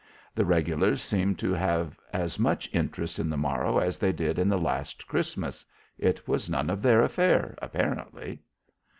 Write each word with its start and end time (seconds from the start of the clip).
The 0.33 0.45
regulars 0.45 0.99
seemed 0.99 1.37
to 1.37 1.51
have 1.53 1.95
as 2.11 2.39
much 2.39 2.67
interest 2.73 3.19
in 3.19 3.29
the 3.29 3.37
morrow 3.37 3.77
as 3.77 3.99
they 3.99 4.11
did 4.11 4.39
in 4.39 4.49
the 4.49 4.57
last 4.57 5.05
Christmas. 5.07 5.63
It 5.99 6.27
was 6.27 6.49
none 6.49 6.71
of 6.71 6.81
their 6.81 7.03
affair, 7.03 7.53
apparently. 7.61 8.41